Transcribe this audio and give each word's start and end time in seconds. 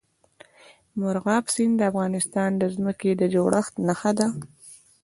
مورغاب 0.99 1.45
سیند 1.53 1.75
د 1.77 1.81
افغانستان 1.91 2.49
د 2.57 2.63
ځمکې 2.75 3.11
د 3.15 3.21
جوړښت 3.33 3.73
نښه 3.87 4.11
ده. 4.19 4.27